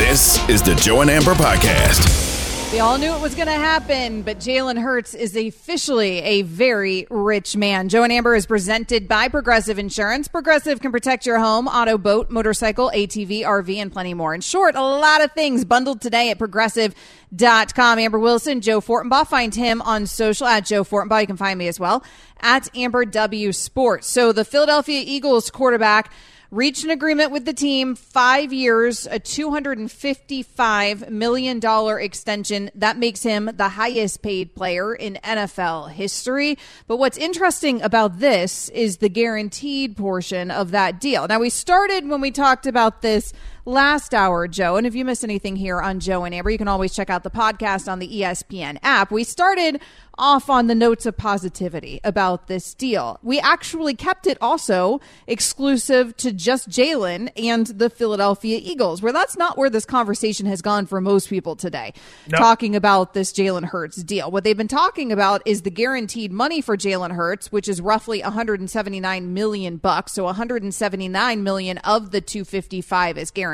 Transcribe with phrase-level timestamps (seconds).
[0.00, 2.72] This is the Joe and Amber Podcast.
[2.72, 7.06] We all knew it was going to happen, but Jalen Hurts is officially a very
[7.10, 7.90] rich man.
[7.90, 10.26] Joe and Amber is presented by Progressive Insurance.
[10.26, 14.34] Progressive can protect your home, auto, boat, motorcycle, ATV, RV, and plenty more.
[14.34, 17.98] In short, a lot of things bundled today at progressive.com.
[17.98, 19.26] Amber Wilson, Joe Fortenbaugh.
[19.26, 21.20] Find him on social at Joe Fortenbaugh.
[21.20, 22.02] You can find me as well
[22.40, 24.06] at Amber W Sports.
[24.06, 26.10] So the Philadelphia Eagles quarterback
[26.50, 31.60] reached an agreement with the team five years a $255 million
[32.00, 32.70] extension.
[32.74, 36.58] That makes him the highest paid player in nfl history.
[36.88, 41.28] But what's interesting about this is the guaranteed portion of that deal.
[41.28, 43.32] Now we started when we talked about this
[43.64, 44.76] last hour, Joe.
[44.76, 47.22] And if you missed anything here on Joe and Amber, you can always check out
[47.22, 49.10] the podcast on the ESPN app.
[49.10, 49.80] We started
[50.18, 53.18] off on the notes of positivity about this deal.
[53.22, 59.38] We actually kept it also exclusive to just Jalen and the Philadelphia Eagles, where that's
[59.38, 61.94] not where this conversation has gone for most people today,
[62.36, 64.30] talking about this Jalen Hurts deal.
[64.30, 68.20] What they've been talking about is the guaranteed money for Jalen Hurts, which is roughly
[68.20, 70.12] 179 million bucks.
[70.12, 73.49] So 179 million of the 255 is guaranteed.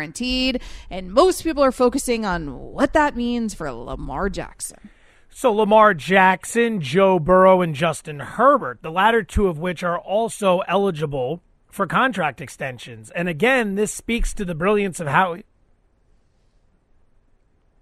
[0.90, 4.90] And most people are focusing on what that means for Lamar Jackson.
[5.28, 10.60] So Lamar Jackson, Joe Burrow, and Justin Herbert, the latter two of which are also
[10.66, 13.10] eligible for contract extensions.
[13.10, 15.36] And again, this speaks to the brilliance of how.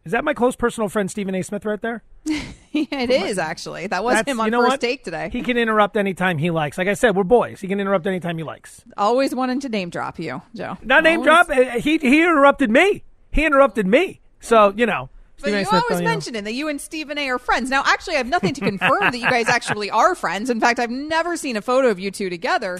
[0.04, 1.42] Is that my close personal friend Stephen A.
[1.42, 2.02] Smith right there?
[2.24, 3.86] yeah, it is actually.
[3.86, 4.80] That was That's, him on you know first what?
[4.80, 5.30] take today.
[5.32, 6.76] He can interrupt anytime he likes.
[6.76, 7.60] Like I said, we're boys.
[7.60, 8.84] He can interrupt anytime he likes.
[8.98, 10.76] Always wanting to name drop you, Joe.
[10.82, 11.48] Not name drop.
[11.48, 13.04] Uh, he he interrupted me.
[13.32, 14.20] He interrupted me.
[14.40, 15.08] So you know,
[15.40, 17.70] but you always mention it that you and Stephen A are friends.
[17.70, 20.50] Now, actually, I have nothing to confirm that you guys actually are friends.
[20.50, 22.78] In fact, I've never seen a photo of you two together.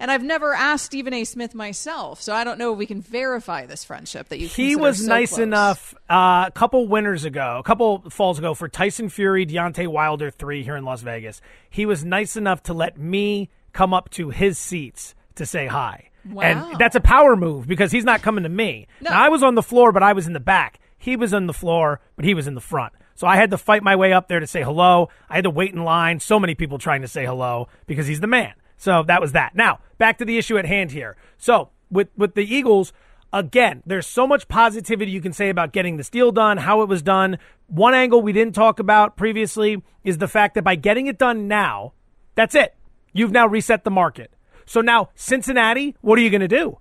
[0.00, 1.22] And I've never asked Stephen A.
[1.22, 4.48] Smith myself, so I don't know if we can verify this friendship that you.
[4.48, 5.40] He was so nice close.
[5.40, 10.30] enough uh, a couple winters ago, a couple falls ago, for Tyson Fury, Deontay Wilder
[10.30, 11.40] three here in Las Vegas.
[11.70, 16.10] He was nice enough to let me come up to his seats to say hi.
[16.28, 16.42] Wow.
[16.42, 18.86] And that's a power move because he's not coming to me.
[19.00, 19.10] No.
[19.10, 20.78] Now, I was on the floor, but I was in the back.
[20.98, 22.92] He was on the floor, but he was in the front.
[23.14, 25.08] So I had to fight my way up there to say hello.
[25.28, 26.20] I had to wait in line.
[26.20, 28.54] So many people trying to say hello because he's the man.
[28.82, 29.54] So that was that.
[29.54, 31.16] Now, back to the issue at hand here.
[31.38, 32.92] So with, with the Eagles,
[33.32, 36.88] again, there's so much positivity you can say about getting this deal done, how it
[36.88, 37.38] was done.
[37.68, 41.46] One angle we didn't talk about previously is the fact that by getting it done
[41.46, 41.92] now,
[42.34, 42.74] that's it.
[43.12, 44.32] You've now reset the market.
[44.66, 46.80] So now, Cincinnati, what are you going to do?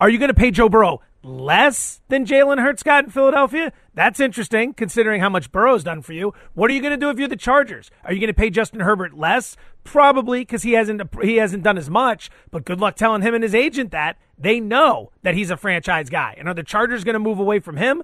[0.00, 3.72] Are you going to pay Joe Burrow less than Jalen Hurts got in Philadelphia?
[3.94, 6.34] That's interesting, considering how much Burrow's done for you.
[6.54, 7.90] What are you going to do if you're the Chargers?
[8.04, 9.56] Are you going to pay Justin Herbert less?
[9.84, 12.30] Probably, because he hasn't he hasn't done as much.
[12.50, 16.10] But good luck telling him and his agent that they know that he's a franchise
[16.10, 16.34] guy.
[16.38, 18.02] And are the Chargers going to move away from him?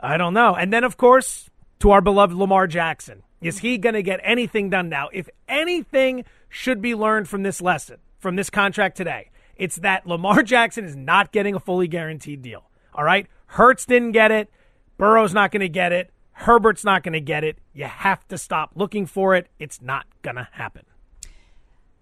[0.00, 0.54] I don't know.
[0.54, 4.70] And then, of course, to our beloved Lamar Jackson, is he going to get anything
[4.70, 5.08] done now?
[5.12, 10.42] If anything should be learned from this lesson, from this contract today, it's that Lamar
[10.42, 12.70] Jackson is not getting a fully guaranteed deal.
[12.94, 13.26] All right?
[13.46, 14.50] Hurts didn't get it.
[14.96, 16.10] Burrow's not going to get it.
[16.32, 17.58] Herbert's not going to get it.
[17.72, 19.48] You have to stop looking for it.
[19.58, 20.84] It's not going to happen.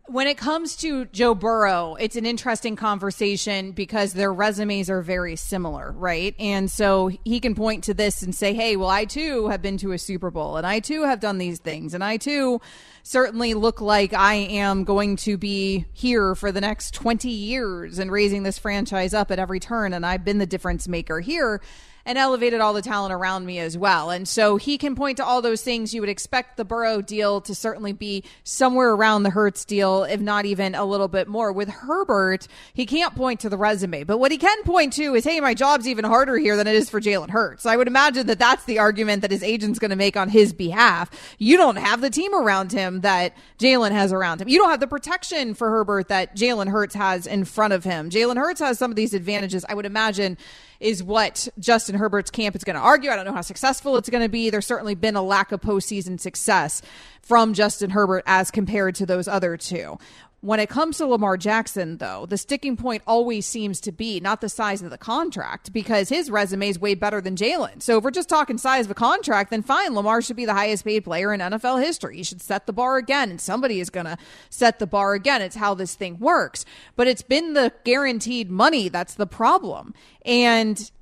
[0.09, 5.35] When it comes to Joe Burrow, it's an interesting conversation because their resumes are very
[5.35, 6.33] similar, right?
[6.39, 9.79] And so he can point to this and say, hey, well, I too have been
[9.79, 12.61] to a Super Bowl and I too have done these things and I too
[13.03, 18.13] certainly look like I am going to be here for the next 20 years and
[18.13, 19.93] raising this franchise up at every turn.
[19.93, 21.61] And I've been the difference maker here
[22.07, 24.11] and elevated all the talent around me as well.
[24.11, 25.93] And so he can point to all those things.
[25.93, 30.21] You would expect the Burrow deal to certainly be somewhere around the Hurts deal, if
[30.21, 31.53] not even a little bit more.
[31.53, 35.25] With Herbert, he can't point to the resume, but what he can point to is,
[35.25, 37.67] hey, my job's even harder here than it is for Jalen Hurts.
[37.67, 40.53] I would imagine that that's the argument that his agent's going to make on his
[40.53, 41.11] behalf.
[41.39, 44.49] You don't have the team around him that Jalen has around him.
[44.49, 48.11] You don't have the protection for Herbert that Jalen Hurts has in front of him.
[48.11, 49.65] Jalen Hurts has some of these advantages.
[49.69, 50.39] I would imagine
[50.81, 53.11] is what Justin Herbert's camp is going to argue.
[53.11, 54.51] I don't know how successful it's going to be.
[54.51, 56.83] There's certainly been a lack of postseason success
[57.23, 59.99] from Justin Herbert as compared to those other two.
[60.47, 64.41] When it comes to Lamar Jackson, though, the sticking point always seems to be not
[64.41, 67.83] the size of the contract because his resume is way better than Jalen.
[67.83, 70.55] So if we're just talking size of a contract, then fine, Lamar should be the
[70.55, 72.19] highest paid player in NFL history.
[72.19, 74.17] He should set the bar again, and somebody is going to
[74.49, 75.43] set the bar again.
[75.43, 76.65] It's how this thing works.
[76.95, 79.95] But it's been the guaranteed money that's the problem.
[80.25, 80.93] And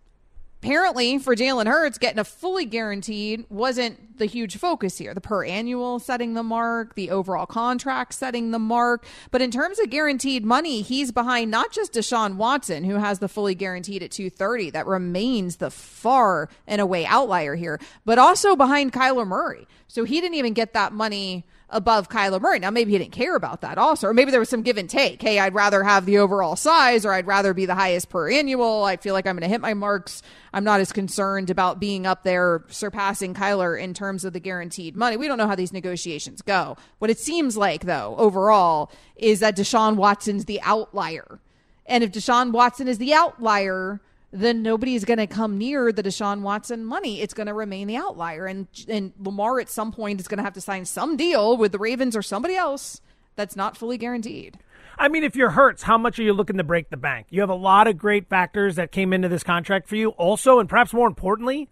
[0.65, 5.13] apparently for Jalen Hurts, getting a fully guaranteed wasn't the huge focus here.
[5.13, 9.05] The per annual setting the mark, the overall contract setting the mark.
[9.31, 13.29] But in terms of guaranteed money, he's behind not just Deshaun Watson, who has the
[13.29, 14.71] fully guaranteed at 230.
[14.71, 19.69] That remains the far and away outlier here, but also behind Kyler Murray.
[19.87, 21.45] So he didn't even get that money
[21.75, 22.61] above Kyler Murray.
[22.61, 24.89] Now, maybe he didn't care about that also, or maybe there was some give and
[24.89, 25.21] take.
[25.21, 28.85] Hey, I'd rather have the overall size, or I'd rather be the highest per annual.
[28.85, 30.23] I feel like I'm going to hit my marks.
[30.53, 34.97] I'm not as concerned about being up there surpassing Kyler in terms of the guaranteed
[34.97, 35.17] money.
[35.17, 36.77] We don't know how these negotiations go.
[37.01, 41.41] What it seems like, though, overall, is that Deshaun Watson's the outlier.
[41.87, 44.01] And if Deshaun Watson is the outlier,
[44.35, 47.21] then nobody's going to come near the Deshaun Watson money.
[47.21, 48.47] It's going to remain the outlier.
[48.47, 51.71] And, and Lamar at some point is going to have to sign some deal with
[51.71, 53.01] the Ravens or somebody else
[53.37, 54.59] that's not fully guaranteed.
[54.99, 57.29] I mean, if you're Hurts, how much are you looking to break the bank?
[57.31, 60.11] You have a lot of great factors that came into this contract for you.
[60.11, 61.69] Also, and perhaps more importantly,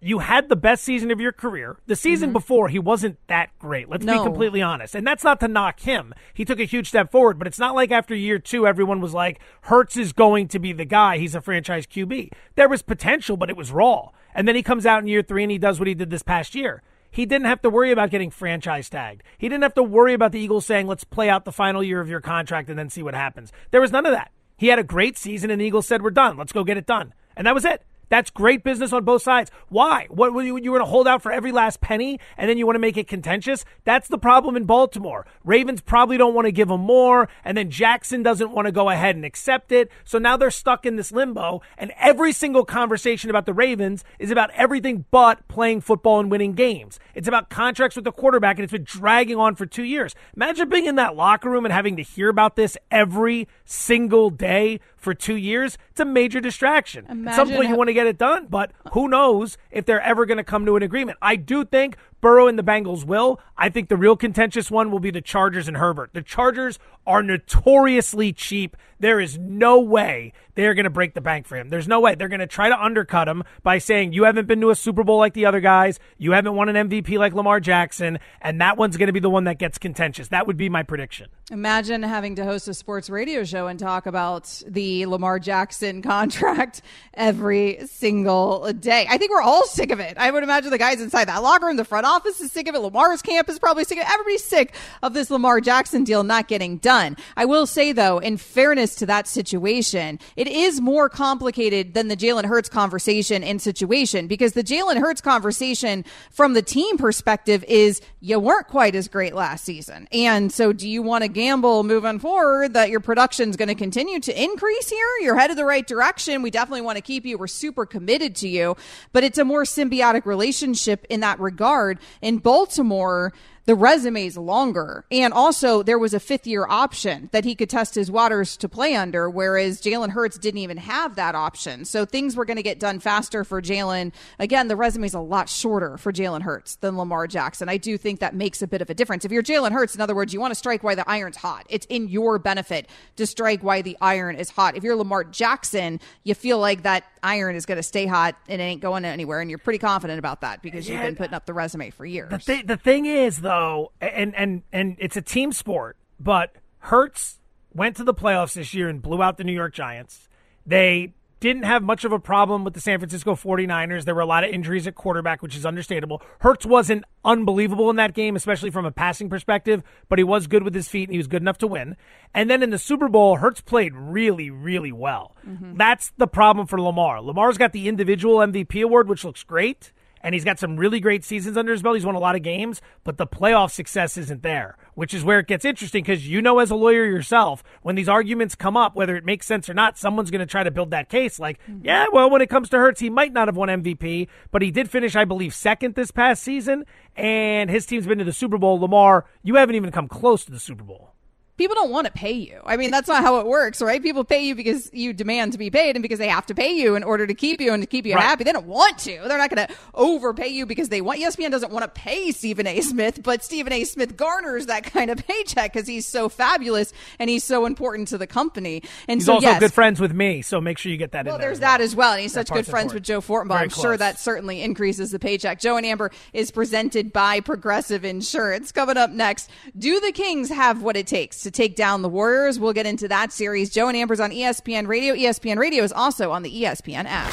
[0.00, 1.78] you had the best season of your career.
[1.86, 2.34] The season mm-hmm.
[2.34, 3.88] before, he wasn't that great.
[3.88, 4.18] Let's no.
[4.18, 4.94] be completely honest.
[4.94, 6.14] And that's not to knock him.
[6.32, 9.12] He took a huge step forward, but it's not like after year two, everyone was
[9.12, 11.18] like, Hurts is going to be the guy.
[11.18, 12.32] He's a franchise QB.
[12.54, 14.10] There was potential, but it was raw.
[14.34, 16.22] And then he comes out in year three and he does what he did this
[16.22, 16.82] past year.
[17.10, 19.22] He didn't have to worry about getting franchise tagged.
[19.36, 22.00] He didn't have to worry about the Eagles saying, let's play out the final year
[22.00, 23.52] of your contract and then see what happens.
[23.70, 24.30] There was none of that.
[24.56, 26.36] He had a great season and the Eagles said, we're done.
[26.36, 27.12] Let's go get it done.
[27.36, 27.82] And that was it.
[28.10, 29.50] That's great business on both sides.
[29.68, 30.06] Why?
[30.10, 32.74] What you, you want to hold out for every last penny and then you want
[32.74, 33.64] to make it contentious?
[33.84, 35.26] That's the problem in Baltimore.
[35.44, 38.90] Ravens probably don't want to give them more, and then Jackson doesn't want to go
[38.90, 39.90] ahead and accept it.
[40.04, 44.30] So now they're stuck in this limbo, and every single conversation about the Ravens is
[44.30, 46.98] about everything but playing football and winning games.
[47.14, 50.14] It's about contracts with the quarterback, and it's been dragging on for two years.
[50.34, 54.80] Imagine being in that locker room and having to hear about this every single day
[54.96, 55.78] for two years.
[55.90, 57.06] It's a major distraction.
[57.08, 60.02] Imagine At some point, you want to get it done, but who knows if they're
[60.02, 61.18] ever going to come to an agreement.
[61.20, 63.40] I do think Burrow and the Bengals will.
[63.56, 66.10] I think the real contentious one will be the Chargers and Herbert.
[66.12, 68.76] The Chargers are notoriously cheap.
[68.98, 71.68] There is no way they're going to break the bank for him.
[71.68, 72.14] There's no way.
[72.14, 75.04] They're going to try to undercut him by saying, You haven't been to a Super
[75.04, 75.98] Bowl like the other guys.
[76.18, 78.18] You haven't won an MVP like Lamar Jackson.
[78.40, 80.28] And that one's going to be the one that gets contentious.
[80.28, 81.28] That would be my prediction.
[81.50, 86.82] Imagine having to host a sports radio show and talk about the Lamar Jackson contract
[87.14, 89.06] every single day.
[89.08, 90.16] I think we're all sick of it.
[90.16, 92.74] I would imagine the guys inside that locker room, the front office is sick of
[92.74, 92.78] it.
[92.78, 94.10] Lamar's camp is probably sick of it.
[94.12, 97.16] Everybody's sick of this Lamar Jackson deal not getting done.
[97.36, 102.16] I will say, though, in fairness to that situation, it is more complicated than the
[102.16, 108.00] Jalen Hurts conversation and situation because the Jalen Hurts conversation from the team perspective is
[108.20, 110.08] you weren't quite as great last season.
[110.12, 113.74] And so do you want to gamble moving forward that your production is going to
[113.74, 115.06] continue to increase here?
[115.22, 116.42] You're headed the right direction.
[116.42, 117.38] We definitely want to keep you.
[117.38, 118.76] We're super committed to you,
[119.12, 121.98] but it's a more symbiotic relationship in that regard.
[122.20, 123.32] In Baltimore,
[123.66, 125.04] the resume is longer.
[125.10, 128.68] And also, there was a fifth year option that he could test his waters to
[128.68, 131.84] play under, whereas Jalen Hurts didn't even have that option.
[131.84, 134.12] So things were going to get done faster for Jalen.
[134.38, 137.68] Again, the resume is a lot shorter for Jalen Hurts than Lamar Jackson.
[137.68, 139.24] I do think that makes a bit of a difference.
[139.24, 141.66] If you're Jalen Hurts, in other words, you want to strike while the iron's hot.
[141.68, 144.76] It's in your benefit to strike while the iron is hot.
[144.76, 148.60] If you're Lamar Jackson, you feel like that iron is going to stay hot and
[148.60, 149.40] it ain't going anywhere.
[149.40, 152.30] And you're pretty confident about that because you've been putting up the resume for years.
[152.30, 153.59] The, th- the thing is, though,
[154.00, 157.38] and and and it's a team sport, but Hurts
[157.74, 160.28] went to the playoffs this year and blew out the New York Giants.
[160.66, 164.04] They didn't have much of a problem with the San Francisco 49ers.
[164.04, 166.20] There were a lot of injuries at quarterback, which is understandable.
[166.40, 170.62] Hurts wasn't unbelievable in that game, especially from a passing perspective, but he was good
[170.62, 171.96] with his feet and he was good enough to win.
[172.34, 175.34] And then in the Super Bowl, Hurts played really, really well.
[175.48, 175.76] Mm-hmm.
[175.76, 177.22] That's the problem for Lamar.
[177.22, 181.24] Lamar's got the individual MVP award, which looks great and he's got some really great
[181.24, 181.96] seasons under his belt.
[181.96, 185.38] He's won a lot of games, but the playoff success isn't there, which is where
[185.38, 188.94] it gets interesting because you know, as a lawyer yourself, when these arguments come up,
[188.94, 191.38] whether it makes sense or not, someone's going to try to build that case.
[191.38, 191.84] Like, mm-hmm.
[191.84, 194.70] yeah, well, when it comes to Hurts, he might not have won MVP, but he
[194.70, 196.84] did finish, I believe, second this past season,
[197.16, 198.78] and his team's been to the Super Bowl.
[198.78, 201.14] Lamar, you haven't even come close to the Super Bowl.
[201.60, 202.58] People don't want to pay you.
[202.64, 204.02] I mean, that's not how it works, right?
[204.02, 206.72] People pay you because you demand to be paid and because they have to pay
[206.72, 208.22] you in order to keep you and to keep you right.
[208.22, 208.44] happy.
[208.44, 209.20] They don't want to.
[209.26, 211.20] They're not going to overpay you because they want.
[211.20, 212.80] ESPN doesn't want to pay Stephen A.
[212.80, 213.84] Smith, but Stephen A.
[213.84, 218.16] Smith garners that kind of paycheck because he's so fabulous and he's so important to
[218.16, 218.82] the company.
[219.06, 221.26] And he's so, also yes, good friends with me, so make sure you get that
[221.26, 221.50] well, in there.
[221.50, 221.72] there's well.
[221.72, 222.12] that as well.
[222.12, 222.94] And he's that such good friends important.
[222.94, 223.48] with Joe Fortenbaugh.
[223.48, 223.84] Very I'm close.
[223.84, 225.60] sure that certainly increases the paycheck.
[225.60, 228.72] Joe and Amber is presented by Progressive Insurance.
[228.72, 232.58] Coming up next, do the Kings have what it takes to take down the Warriors?
[232.58, 233.70] We'll get into that series.
[233.70, 235.14] Joe and Amber's on ESPN Radio.
[235.14, 237.30] ESPN Radio is also on the ESPN app.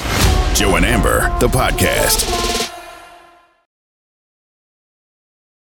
[0.56, 2.68] Joe and Amber, the podcast.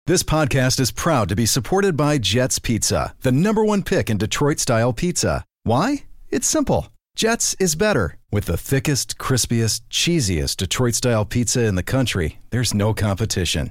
[0.06, 4.18] This podcast is proud to be supported by Jets Pizza, the number one pick in
[4.18, 5.44] Detroit style pizza.
[5.62, 6.04] Why?
[6.30, 6.88] It's simple.
[7.14, 8.16] Jets is better.
[8.32, 13.70] With the thickest, crispiest, cheesiest Detroit style pizza in the country, there's no competition.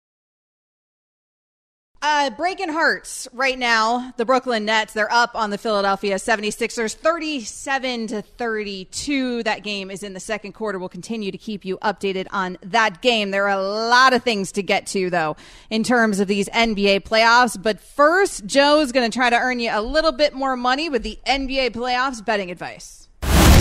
[2.03, 4.11] Uh, breaking hearts right now.
[4.17, 9.43] The Brooklyn Nets, they're up on the Philadelphia 76ers 37 to 32.
[9.43, 10.79] That game is in the second quarter.
[10.79, 13.29] We'll continue to keep you updated on that game.
[13.29, 15.35] There are a lot of things to get to, though,
[15.69, 17.61] in terms of these NBA playoffs.
[17.61, 21.03] But first, Joe's going to try to earn you a little bit more money with
[21.03, 23.09] the NBA playoffs betting advice.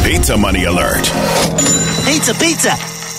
[0.02, 1.04] Pizza money alert.
[2.06, 3.09] Pizza, pizza.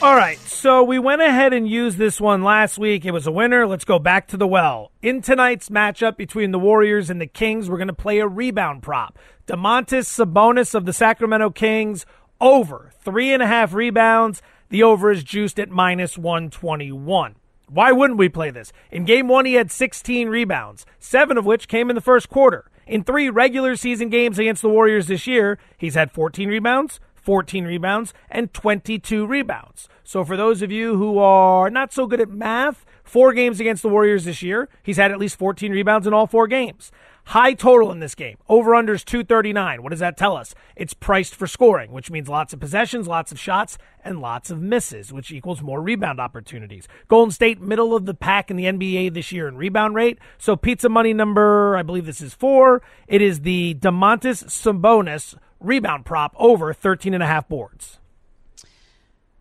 [0.00, 3.04] All right, so we went ahead and used this one last week.
[3.04, 3.66] It was a winner.
[3.66, 4.92] Let's go back to the well.
[5.02, 8.84] In tonight's matchup between the Warriors and the Kings, we're going to play a rebound
[8.84, 9.18] prop.
[9.48, 12.06] Domantas Sabonis of the Sacramento Kings
[12.40, 14.40] over three and a half rebounds.
[14.68, 17.34] The over is juiced at minus 121.
[17.68, 18.72] Why wouldn't we play this?
[18.92, 22.70] In game one, he had 16 rebounds, seven of which came in the first quarter.
[22.86, 27.66] In three regular season games against the Warriors this year, he's had 14 rebounds, 14
[27.66, 29.86] rebounds, and 22 rebounds.
[30.02, 33.82] So for those of you who are not so good at math, four games against
[33.82, 36.90] the Warriors this year, he's had at least 14 rebounds in all four games.
[37.26, 38.38] High total in this game.
[38.48, 39.82] Over unders 239.
[39.82, 40.54] What does that tell us?
[40.74, 44.62] It's priced for scoring, which means lots of possessions, lots of shots, and lots of
[44.62, 46.88] misses, which equals more rebound opportunities.
[47.08, 50.18] Golden State, middle of the pack in the NBA this year in rebound rate.
[50.38, 52.80] So pizza money number, I believe this is four.
[53.06, 57.98] It is the Domantas Sabonis rebound prop over 13 and a half boards.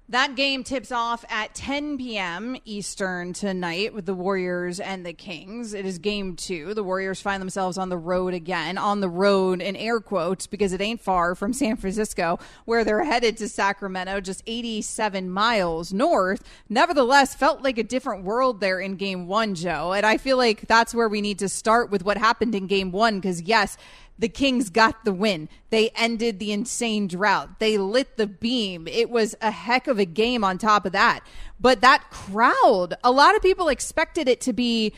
[0.09, 2.55] That game tips off at 10 p.m.
[2.63, 5.73] Eastern tonight with the Warriors and the Kings.
[5.73, 6.73] It is game two.
[6.73, 10.71] The Warriors find themselves on the road again, on the road in air quotes, because
[10.71, 16.41] it ain't far from San Francisco, where they're headed to Sacramento, just 87 miles north.
[16.69, 19.91] Nevertheless, felt like a different world there in game one, Joe.
[19.91, 22.93] And I feel like that's where we need to start with what happened in game
[22.93, 23.75] one, because yes,
[24.19, 25.49] the Kings got the win.
[25.69, 27.59] They ended the insane drought.
[27.59, 28.87] They lit the beam.
[28.87, 31.21] It was a heck of a game on top of that.
[31.59, 34.93] But that crowd, a lot of people expected it to be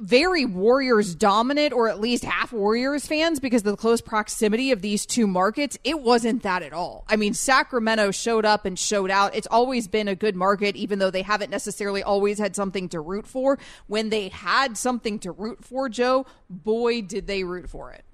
[0.00, 4.82] very Warriors dominant or at least half Warriors fans because of the close proximity of
[4.82, 5.78] these two markets.
[5.84, 7.04] It wasn't that at all.
[7.08, 9.36] I mean, Sacramento showed up and showed out.
[9.36, 13.00] It's always been a good market, even though they haven't necessarily always had something to
[13.00, 13.58] root for.
[13.86, 18.04] When they had something to root for, Joe, boy, did they root for it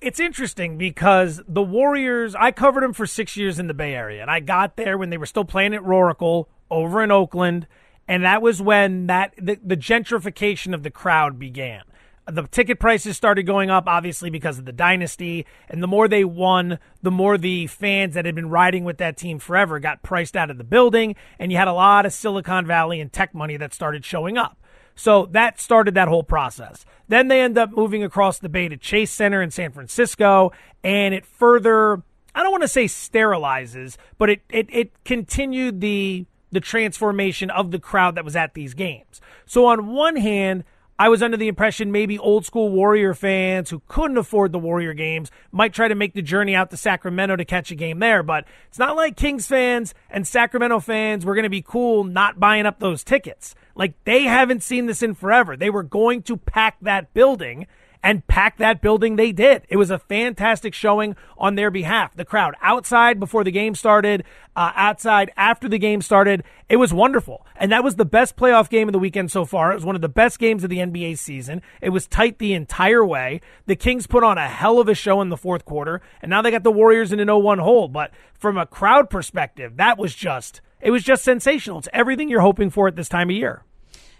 [0.00, 4.22] it's interesting because the Warriors, I covered them for six years in the Bay Area,
[4.22, 7.66] and I got there when they were still playing at Oracle over in Oakland,
[8.06, 11.82] and that was when that the, the gentrification of the crowd began.
[12.30, 15.46] the ticket prices started going up, obviously, because of the dynasty.
[15.68, 19.16] And the more they won, the more the fans that had been riding with that
[19.16, 21.14] team forever got priced out of the building.
[21.38, 24.58] And you had a lot of Silicon Valley and tech money that started showing up.
[24.96, 26.84] So that started that whole process.
[27.06, 31.14] Then they end up moving across the bay to Chase Center in San Francisco, and
[31.14, 32.02] it further,
[32.34, 37.70] I don't want to say sterilizes, but it, it, it continued the the transformation of
[37.70, 39.20] the crowd that was at these games.
[39.46, 40.64] So on one hand,
[40.98, 44.94] I was under the impression maybe old school Warrior fans who couldn't afford the Warrior
[44.94, 48.22] games might try to make the journey out to Sacramento to catch a game there.
[48.22, 52.40] But it's not like Kings fans and Sacramento fans were going to be cool not
[52.40, 53.54] buying up those tickets.
[53.76, 55.56] Like they haven't seen this in forever.
[55.56, 57.66] They were going to pack that building
[58.06, 59.62] and pack that building they did.
[59.68, 62.14] It was a fantastic showing on their behalf.
[62.14, 64.22] The crowd outside before the game started,
[64.54, 66.44] uh, outside after the game started.
[66.68, 67.44] It was wonderful.
[67.56, 69.72] And that was the best playoff game of the weekend so far.
[69.72, 71.62] It was one of the best games of the NBA season.
[71.80, 73.40] It was tight the entire way.
[73.66, 76.42] The Kings put on a hell of a show in the fourth quarter, and now
[76.42, 77.88] they got the Warriors in an 0-1 hole.
[77.88, 81.78] But from a crowd perspective, that was just, it was just sensational.
[81.78, 83.64] It's everything you're hoping for at this time of year.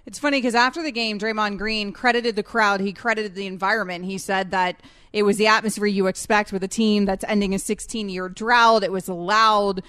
[0.07, 2.81] It's funny because after the game, Draymond Green credited the crowd.
[2.81, 4.05] He credited the environment.
[4.05, 4.81] He said that
[5.13, 8.85] it was the atmosphere you expect with a team that's ending a 16 year drought.
[8.85, 9.83] It was loud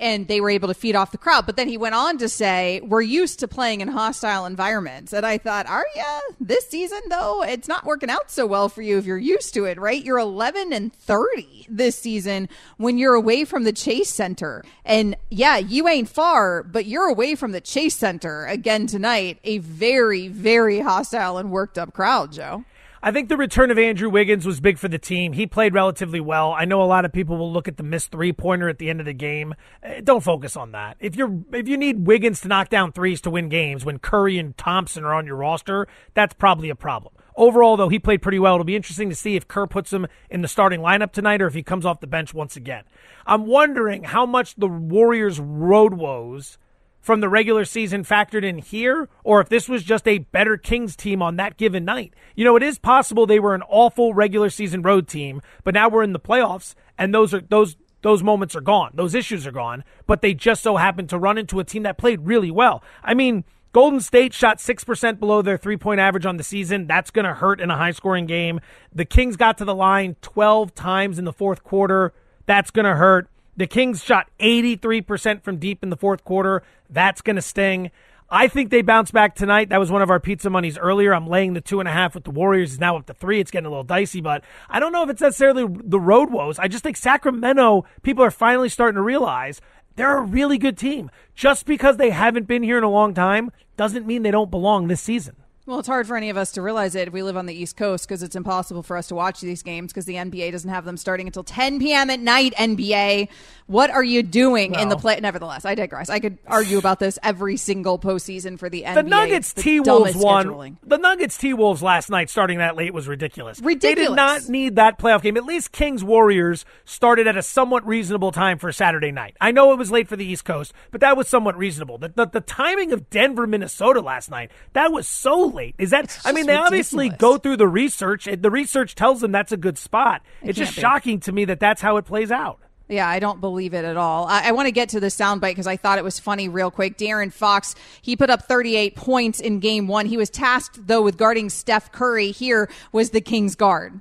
[0.00, 1.46] and they were able to feed off the crowd.
[1.46, 5.12] But then he went on to say, We're used to playing in hostile environments.
[5.12, 6.20] And I thought, Are you?
[6.40, 9.66] This season, though, it's not working out so well for you if you're used to
[9.66, 10.02] it, right?
[10.02, 14.64] You're 11 and 30 this season when you're away from the Chase Center.
[14.84, 19.38] And yeah, you ain't far, but you're away from the Chase Center again tonight.
[19.44, 22.64] A very, very hostile and worked up crowd, Joe.
[23.02, 25.32] I think the return of Andrew Wiggins was big for the team.
[25.32, 26.52] He played relatively well.
[26.52, 28.90] I know a lot of people will look at the missed three pointer at the
[28.90, 29.54] end of the game.
[29.82, 30.98] Eh, don't focus on that.
[31.00, 34.38] If you're if you need Wiggins to knock down threes to win games when Curry
[34.38, 37.14] and Thompson are on your roster, that's probably a problem.
[37.36, 38.56] Overall, though, he played pretty well.
[38.56, 41.46] It'll be interesting to see if Kerr puts him in the starting lineup tonight or
[41.46, 42.84] if he comes off the bench once again.
[43.24, 46.58] I'm wondering how much the Warriors' road woes
[47.00, 50.96] from the regular season factored in here, or if this was just a better Kings
[50.96, 52.14] team on that given night.
[52.34, 55.88] You know, it is possible they were an awful regular season road team, but now
[55.88, 58.92] we're in the playoffs, and those are those those moments are gone.
[58.94, 61.98] Those issues are gone, but they just so happened to run into a team that
[61.98, 62.82] played really well.
[63.02, 66.86] I mean, Golden State shot 6% below their three point average on the season.
[66.86, 68.60] That's going to hurt in a high scoring game.
[68.92, 72.12] The Kings got to the line 12 times in the fourth quarter.
[72.46, 73.28] That's going to hurt.
[73.60, 76.62] The Kings shot 83% from deep in the fourth quarter.
[76.88, 77.90] That's going to sting.
[78.30, 79.68] I think they bounce back tonight.
[79.68, 81.12] That was one of our pizza monies earlier.
[81.12, 82.70] I'm laying the two and a half with the Warriors.
[82.70, 83.38] It's now up to three.
[83.38, 86.58] It's getting a little dicey, but I don't know if it's necessarily the road woes.
[86.58, 89.60] I just think Sacramento, people are finally starting to realize
[89.94, 91.10] they're a really good team.
[91.34, 94.88] Just because they haven't been here in a long time doesn't mean they don't belong
[94.88, 95.36] this season.
[95.66, 97.54] Well, it's hard for any of us to realize it if we live on the
[97.54, 100.70] East Coast because it's impossible for us to watch these games because the NBA doesn't
[100.70, 102.08] have them starting until 10 p.m.
[102.08, 102.54] at night.
[102.54, 103.28] NBA,
[103.66, 105.20] what are you doing well, in the play?
[105.20, 106.08] Nevertheless, I digress.
[106.08, 108.94] I could argue about this every single postseason for the NBA.
[108.94, 110.78] The Nuggets T Wolves won.
[110.82, 113.60] The Nuggets T Wolves last night, starting that late, was ridiculous.
[113.60, 113.82] Ridiculous.
[113.82, 115.36] They did not need that playoff game.
[115.36, 119.36] At least Kings Warriors started at a somewhat reasonable time for Saturday night.
[119.40, 121.98] I know it was late for the East Coast, but that was somewhat reasonable.
[121.98, 125.74] The, the, the timing of Denver, Minnesota last night, that was so late.
[125.78, 126.18] Is that?
[126.24, 126.66] I mean, they ridiculous.
[126.66, 128.28] obviously go through the research.
[128.32, 130.22] The research tells them that's a good spot.
[130.42, 130.80] It it's just be.
[130.80, 132.60] shocking to me that that's how it plays out.
[132.90, 134.26] Yeah, I don't believe it at all.
[134.26, 136.72] I, I want to get to the soundbite because I thought it was funny real
[136.72, 136.98] quick.
[136.98, 140.06] De'Aaron Fox, he put up 38 points in game one.
[140.06, 142.32] He was tasked, though, with guarding Steph Curry.
[142.32, 144.00] Here was the Kings guard.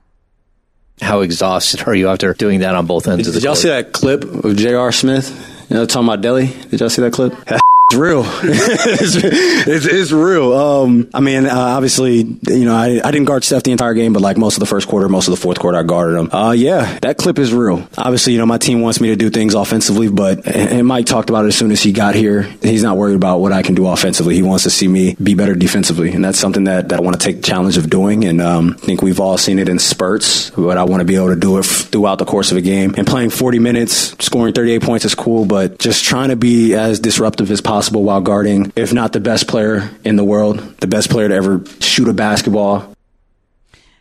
[1.01, 3.57] How exhausted are you after doing that on both ends did, of the court?
[3.57, 3.93] Did y'all court?
[3.93, 4.91] see that clip of J.R.
[4.91, 5.67] Smith?
[5.69, 6.69] You know, talking about Delly?
[6.69, 7.33] Did y'all see that clip?
[7.91, 8.21] It's real.
[8.43, 10.53] it's, it's, it's, real.
[10.53, 14.13] Um, I mean, uh, obviously, you know, I, I didn't guard Steph the entire game,
[14.13, 16.31] but like most of the first quarter, most of the fourth quarter, I guarded him.
[16.31, 17.87] Uh, yeah, that clip is real.
[17.97, 21.31] Obviously, you know, my team wants me to do things offensively, but and Mike talked
[21.31, 22.43] about it as soon as he got here.
[22.61, 24.35] He's not worried about what I can do offensively.
[24.35, 27.19] He wants to see me be better defensively, and that's something that, that I want
[27.19, 28.23] to take the challenge of doing.
[28.23, 31.15] And um, I think we've all seen it in spurts, but I want to be
[31.15, 32.93] able to do it throughout the course of a game.
[32.99, 36.99] And playing 40 minutes, scoring 38 points is cool, but just trying to be as
[36.99, 41.09] disruptive as possible while guarding if not the best player in the world, the best
[41.09, 42.93] player to ever shoot a basketball.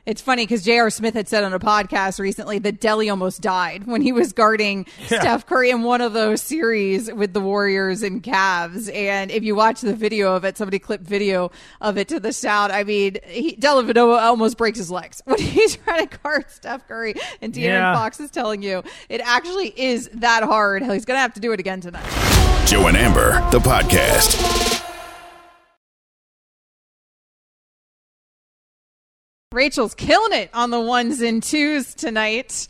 [0.08, 0.88] It's funny because J.R.
[0.88, 4.86] Smith had said on a podcast recently that Delly almost died when he was guarding
[5.00, 5.20] yeah.
[5.20, 8.90] Steph Curry in one of those series with the Warriors and Cavs.
[8.94, 11.50] And if you watch the video of it, somebody clipped video
[11.82, 12.72] of it to the sound.
[12.72, 17.14] I mean, he, Dellavedova almost breaks his legs when he's trying to guard Steph Curry.
[17.42, 17.94] And De'Aaron yeah.
[17.94, 20.84] Fox is telling you it actually is that hard.
[20.84, 22.37] He's going to have to do it again tonight.
[22.68, 24.84] Joe and Amber, the podcast.
[29.50, 32.68] Rachel's killing it on the ones and twos tonight.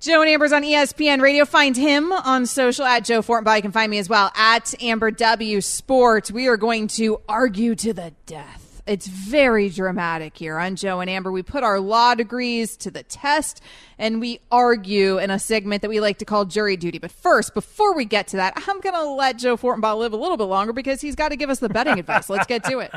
[0.00, 1.44] Joe and Amber's on ESPN Radio.
[1.44, 3.54] Find him on social at Joe Fortenbaugh.
[3.54, 6.32] You can find me as well at Amber W Sports.
[6.32, 8.61] We are going to argue to the death.
[8.84, 11.30] It's very dramatic here on Joe and Amber.
[11.30, 13.60] We put our law degrees to the test
[13.96, 16.98] and we argue in a segment that we like to call jury duty.
[16.98, 20.16] But first, before we get to that, I'm going to let Joe Fortenbaugh live a
[20.16, 22.28] little bit longer because he's got to give us the betting advice.
[22.28, 22.90] Let's get to it.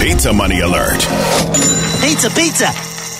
[0.00, 0.98] Pizza money alert.
[2.00, 3.11] Pizza, pizza.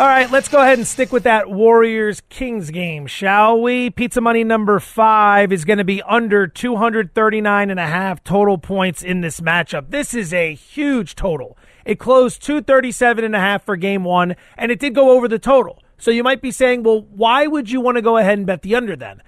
[0.00, 3.90] All right, let's go ahead and stick with that Warriors Kings game, shall we?
[3.90, 9.02] Pizza money number five is going to be under 239 and a half total points
[9.02, 9.90] in this matchup.
[9.90, 11.58] This is a huge total.
[11.84, 15.38] It closed 237 and a half for game one, and it did go over the
[15.38, 15.82] total.
[15.98, 18.62] So you might be saying, well, why would you want to go ahead and bet
[18.62, 19.20] the under then?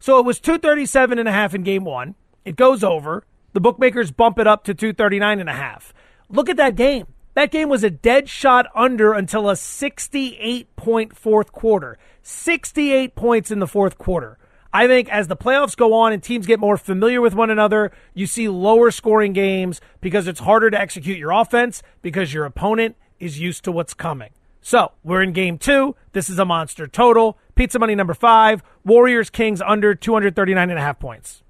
[0.00, 2.16] So it was 237 and a half in game one.
[2.44, 3.22] It goes over.
[3.52, 5.94] The bookmakers bump it up to 239 and a half.
[6.28, 7.06] Look at that game.
[7.38, 11.96] That game was a dead shot under until a 68 point fourth quarter.
[12.20, 14.38] 68 points in the fourth quarter.
[14.72, 17.92] I think as the playoffs go on and teams get more familiar with one another,
[18.12, 22.96] you see lower scoring games because it's harder to execute your offense because your opponent
[23.20, 24.30] is used to what's coming.
[24.60, 25.94] So we're in game two.
[26.14, 27.38] This is a monster total.
[27.54, 28.64] Pizza money number five.
[28.84, 31.44] Warriors Kings under 239 and a half points.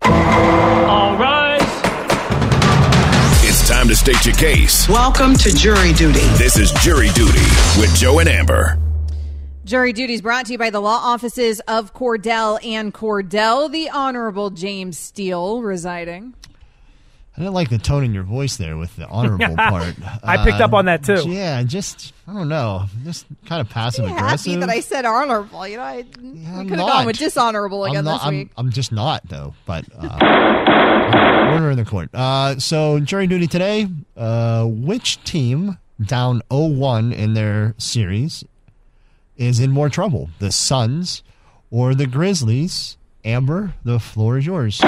[0.00, 1.73] All right.
[3.64, 4.86] It's time to state your case.
[4.90, 6.20] Welcome to Jury Duty.
[6.36, 7.40] This is Jury Duty
[7.80, 8.78] with Joe and Amber.
[9.64, 13.88] Jury Duty is brought to you by the law offices of Cordell and Cordell, the
[13.88, 16.34] Honorable James Steele residing.
[17.36, 19.96] I didn't like the tone in your voice there with the honorable part.
[20.22, 21.28] I picked up on that too.
[21.28, 24.52] Yeah, just I don't know, just kind of passive Happy aggressive.
[24.52, 25.66] Happy that I said honorable.
[25.66, 28.50] You know, I, I'm could have gone with dishonorable again I'm not, this I'm, week.
[28.56, 29.54] I'm just not though.
[29.66, 32.14] But uh, order in the court.
[32.14, 33.88] Uh, so jury duty today.
[34.16, 38.44] Uh, which team down 0-1 in their series
[39.36, 40.30] is in more trouble?
[40.38, 41.24] The Suns
[41.70, 42.96] or the Grizzlies?
[43.24, 44.80] Amber, the floor is yours.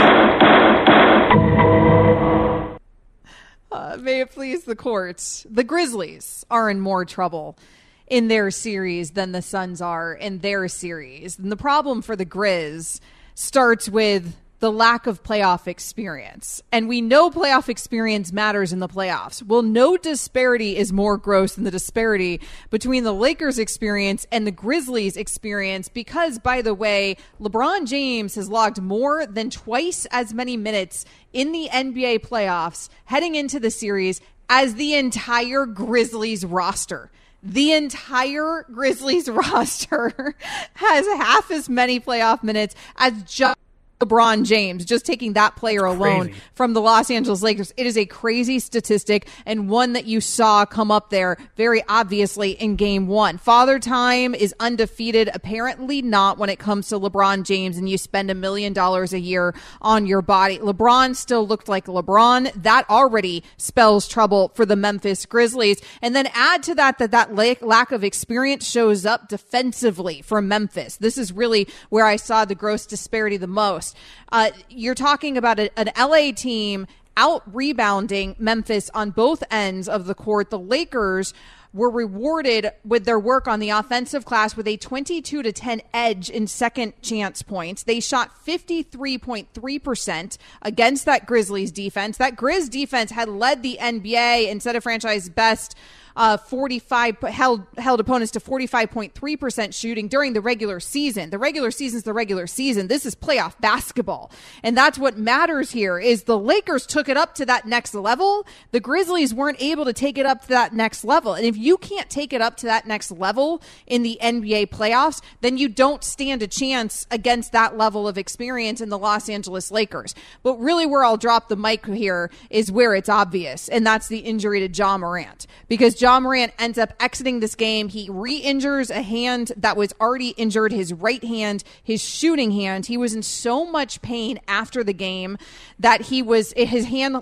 [3.76, 5.44] Uh, may it please the court.
[5.50, 7.58] The Grizzlies are in more trouble
[8.06, 11.38] in their series than the Suns are in their series.
[11.38, 13.00] And the problem for the Grizz
[13.34, 16.62] starts with the lack of playoff experience.
[16.72, 19.42] And we know playoff experience matters in the playoffs.
[19.42, 22.40] Well, no disparity is more gross than the disparity
[22.70, 28.48] between the Lakers experience and the Grizzlies experience because, by the way, LeBron James has
[28.48, 34.20] logged more than twice as many minutes in the NBA playoffs heading into the series
[34.48, 37.10] as the entire Grizzlies roster
[37.42, 40.34] the entire Grizzlies roster
[40.74, 43.56] has half as many playoff minutes as just
[44.00, 47.72] LeBron James, just taking that player alone from the Los Angeles Lakers.
[47.78, 52.50] It is a crazy statistic and one that you saw come up there very obviously
[52.50, 53.38] in game one.
[53.38, 58.30] Father time is undefeated, apparently not when it comes to LeBron James and you spend
[58.30, 60.58] a million dollars a year on your body.
[60.58, 62.52] LeBron still looked like LeBron.
[62.62, 65.80] That already spells trouble for the Memphis Grizzlies.
[66.02, 70.96] And then add to that that that lack of experience shows up defensively for Memphis.
[70.96, 73.85] This is really where I saw the gross disparity the most.
[74.32, 80.06] Uh, you're talking about a, an LA team out rebounding Memphis on both ends of
[80.06, 80.50] the court.
[80.50, 81.32] The Lakers
[81.72, 86.30] were rewarded with their work on the offensive class with a 22 to 10 edge
[86.30, 87.82] in second chance points.
[87.82, 92.16] They shot 53.3% against that Grizzlies defense.
[92.16, 95.76] That Grizz defense had led the NBA instead of franchise best
[96.16, 101.30] uh, 45 held held opponents to 45.3% shooting during the regular season.
[101.30, 102.88] The regular season's the regular season.
[102.88, 104.30] This is playoff basketball.
[104.62, 108.46] And that's what matters here is the Lakers took it up to that next level.
[108.72, 111.34] The Grizzlies weren't able to take it up to that next level.
[111.34, 115.20] And if you can't take it up to that next level in the NBA playoffs,
[115.42, 119.70] then you don't stand a chance against that level of experience in the Los Angeles
[119.70, 120.14] Lakers.
[120.42, 124.20] But really where I'll drop the mic here is where it's obvious, and that's the
[124.20, 125.46] injury to Ja Morant.
[125.68, 127.88] Because Ja Morant ends up exiting this game.
[127.88, 132.86] He re injures a hand that was already injured, his right hand, his shooting hand.
[132.86, 135.36] He was in so much pain after the game
[135.80, 137.16] that he was, his hand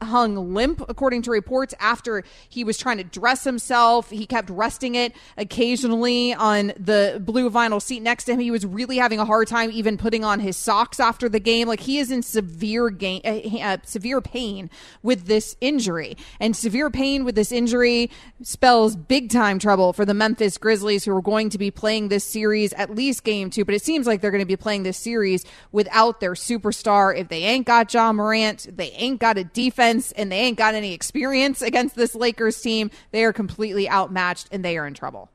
[0.00, 4.10] hung limp, according to reports, after he was trying to dress himself.
[4.10, 8.38] He kept resting it occasionally on the blue vinyl seat next to him.
[8.38, 11.66] He was really having a hard time even putting on his socks after the game.
[11.66, 14.70] Like he is in severe gain, uh, uh, severe pain
[15.02, 18.10] with this injury, and severe pain with this injury
[18.42, 22.24] spells big time trouble for the Memphis Grizzlies, who are going to be playing this
[22.24, 23.64] series at least game two.
[23.64, 27.16] But it seems like they're going to be playing this series without their superstar.
[27.16, 30.74] If they ain't got Ja Morant, they ain't got a defense, and they ain't got
[30.74, 35.30] any experience against this Lakers team, they are completely outmatched and they are in trouble.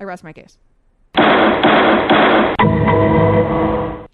[0.00, 0.56] I rest my case.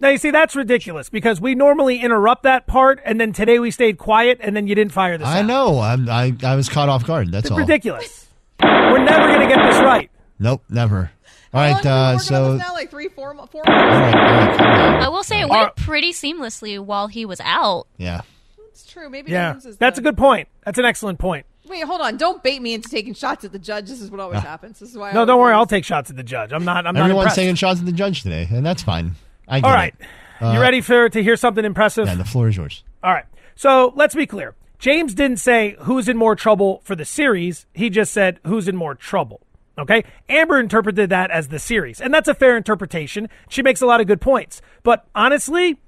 [0.00, 3.70] Now you see that's ridiculous because we normally interrupt that part, and then today we
[3.70, 5.26] stayed quiet, and then you didn't fire this.
[5.26, 5.46] I out.
[5.46, 5.78] know.
[5.80, 7.30] I'm, I I was caught off guard.
[7.32, 7.58] That's It's all.
[7.58, 8.26] ridiculous.
[8.62, 10.10] We're never going to get this right.
[10.38, 11.10] Nope, never.
[11.52, 11.68] All How right.
[11.68, 13.72] have we been Uh, working on so this now, like three, four, mo- four all
[13.74, 14.20] right, all
[14.60, 15.02] right.
[15.02, 17.86] I will say it went pretty seamlessly while he was out.
[17.96, 18.22] yeah.
[18.70, 19.08] It's true.
[19.08, 20.48] Maybe Yeah, is that's the- a good point.
[20.64, 21.46] That's an excellent point.
[21.68, 22.16] Wait, hold on.
[22.16, 23.88] Don't bait me into taking shots at the judge.
[23.88, 24.80] This is what always happens.
[24.80, 25.12] This is why.
[25.12, 25.52] No, always don't worry.
[25.54, 25.58] lose.
[25.60, 26.52] I'll take shots at the judge.
[26.52, 26.84] I'm not.
[26.86, 27.36] I'm not Everyone's impressed.
[27.36, 29.12] taking shots at the judge today, and that's fine.
[29.48, 30.06] I get All right, it.
[30.40, 32.06] you Uh, ready for to hear something impressive?
[32.06, 32.82] Yeah, the floor is yours.
[33.02, 33.24] All right.
[33.54, 34.54] So let's be clear.
[34.78, 37.66] James didn't say who's in more trouble for the series.
[37.72, 39.40] He just said who's in more trouble.
[39.78, 40.04] Okay.
[40.28, 43.28] Amber interpreted that as the series, and that's a fair interpretation.
[43.48, 44.60] She makes a lot of good points.
[44.82, 45.78] But honestly,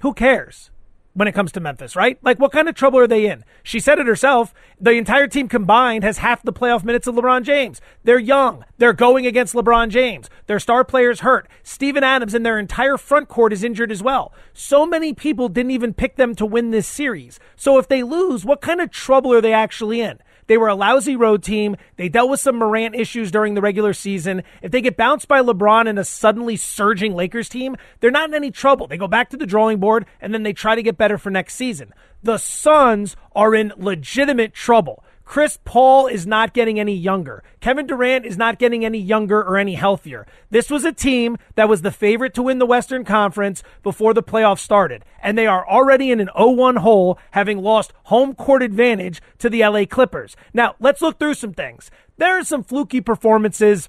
[0.00, 0.70] who cares
[1.14, 2.18] when it comes to Memphis, right?
[2.22, 3.44] Like, what kind of trouble are they in?
[3.62, 4.52] She said it herself.
[4.80, 7.80] The entire team combined has half the playoff minutes of LeBron James.
[8.02, 8.64] They're young.
[8.78, 10.28] They're going against LeBron James.
[10.46, 11.48] Their star players hurt.
[11.62, 14.32] Steven Adams and their entire front court is injured as well.
[14.52, 17.38] So many people didn't even pick them to win this series.
[17.56, 20.18] So if they lose, what kind of trouble are they actually in?
[20.46, 21.76] They were a lousy road team.
[21.96, 24.42] They dealt with some Morant issues during the regular season.
[24.62, 28.34] If they get bounced by LeBron and a suddenly surging Lakers team, they're not in
[28.34, 28.86] any trouble.
[28.86, 31.30] They go back to the drawing board and then they try to get better for
[31.30, 31.92] next season.
[32.22, 35.03] The Suns are in legitimate trouble.
[35.24, 37.42] Chris Paul is not getting any younger.
[37.60, 40.26] Kevin Durant is not getting any younger or any healthier.
[40.50, 44.22] This was a team that was the favorite to win the Western Conference before the
[44.22, 49.22] playoffs started, and they are already in an 0-1 hole, having lost home court advantage
[49.38, 50.36] to the LA Clippers.
[50.52, 51.90] Now, let's look through some things.
[52.18, 53.88] There are some fluky performances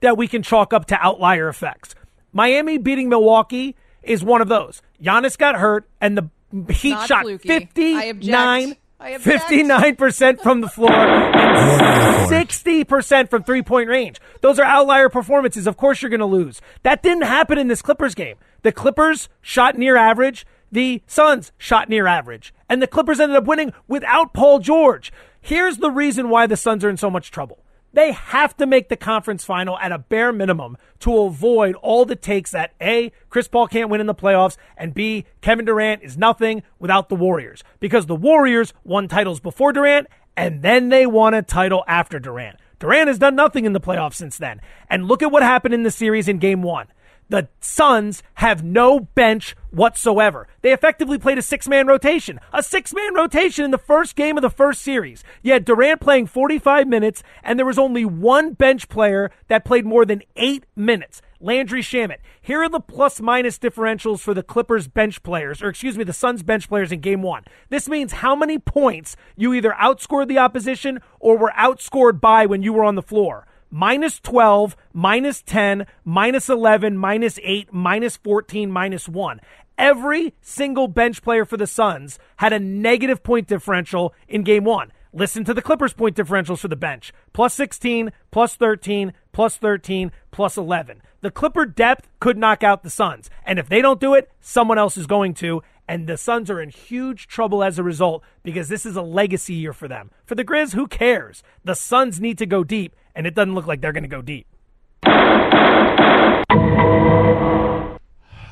[0.00, 1.94] that we can chalk up to outlier effects.
[2.32, 4.82] Miami beating Milwaukee is one of those.
[5.02, 6.30] Giannis got hurt, and the
[6.72, 7.48] Heat Not shot fluky.
[7.96, 10.00] I 59 object.
[10.00, 10.40] I object.
[10.40, 14.20] 59% from the floor and 60% from three point range.
[14.40, 15.66] Those are outlier performances.
[15.66, 16.60] Of course, you're going to lose.
[16.82, 18.36] That didn't happen in this Clippers game.
[18.62, 20.46] The Clippers shot near average.
[20.72, 22.52] The Suns shot near average.
[22.68, 25.12] And the Clippers ended up winning without Paul George.
[25.40, 27.58] Here's the reason why the Suns are in so much trouble.
[27.96, 32.14] They have to make the conference final at a bare minimum to avoid all the
[32.14, 36.18] takes that A, Chris Paul can't win in the playoffs, and B, Kevin Durant is
[36.18, 37.64] nothing without the Warriors.
[37.80, 42.58] Because the Warriors won titles before Durant, and then they won a title after Durant.
[42.80, 44.60] Durant has done nothing in the playoffs since then.
[44.90, 46.88] And look at what happened in the series in game one.
[47.28, 50.46] The Suns have no bench whatsoever.
[50.62, 52.38] They effectively played a six man rotation.
[52.52, 55.24] A six man rotation in the first game of the first series.
[55.42, 59.84] You had Durant playing 45 minutes, and there was only one bench player that played
[59.84, 61.20] more than eight minutes.
[61.40, 62.18] Landry Shamet.
[62.40, 66.12] Here are the plus minus differentials for the Clippers bench players, or excuse me, the
[66.12, 67.42] Suns bench players in game one.
[67.68, 72.62] This means how many points you either outscored the opposition or were outscored by when
[72.62, 78.70] you were on the floor minus 12, minus 10, minus 11, minus 8, minus 14,
[78.70, 79.40] minus 1.
[79.78, 84.90] Every single bench player for the Suns had a negative point differential in game one.
[85.12, 90.12] Listen to the Clippers point differentials for the bench plus 16, plus 13, plus 13,
[90.30, 91.02] plus 11.
[91.20, 93.28] The Clipper depth could knock out the Suns.
[93.44, 95.62] And if they don't do it, someone else is going to.
[95.88, 99.54] And the Suns are in huge trouble as a result because this is a legacy
[99.54, 100.10] year for them.
[100.24, 101.42] For the Grizz, who cares?
[101.64, 104.22] The Suns need to go deep, and it doesn't look like they're going to go
[104.22, 104.46] deep.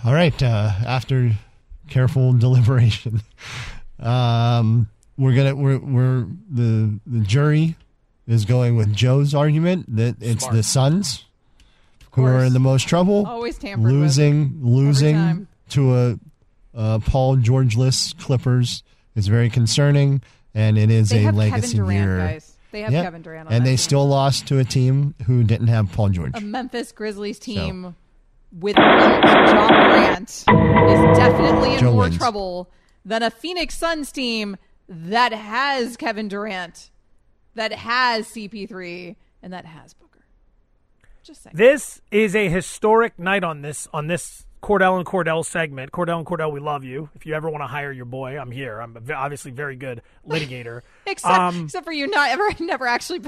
[0.04, 0.42] All right.
[0.42, 1.32] Uh, after
[1.88, 3.22] careful deliberation,
[4.00, 7.76] um, we're gonna we're we're the the jury
[8.26, 10.56] is going with Joe's argument that it's Smart.
[10.56, 11.24] the Suns
[12.12, 13.26] who are in the most trouble.
[13.26, 13.92] Always tampered with.
[13.92, 16.18] losing losing to a,
[16.74, 18.82] a Paul George-less Clippers
[19.14, 20.20] is very concerning,
[20.54, 22.18] and it is They a have Kevin legacy Durant, year.
[22.18, 22.53] guys.
[22.74, 23.04] They have Yep.
[23.04, 23.78] Kevin Durant on and that they team.
[23.78, 26.32] still lost to a team who didn't have Paul George.
[26.34, 27.94] A Memphis Grizzlies team
[28.50, 30.44] with Ja Morant is
[31.16, 32.18] definitely in Joe more wins.
[32.18, 32.68] trouble
[33.04, 34.56] than a Phoenix Suns team
[34.88, 36.90] that has Kevin Durant,
[37.54, 40.24] that has CP3, and that has Booker.
[41.22, 41.54] Just saying.
[41.56, 45.92] This is a historic night on this on this Cordell and Cordell segment.
[45.92, 47.10] Cordell and Cordell, we love you.
[47.14, 48.80] If you ever want to hire your boy, I'm here.
[48.80, 50.80] I'm a v- obviously very good litigator.
[51.06, 53.20] Except, Um, except for you not ever never actually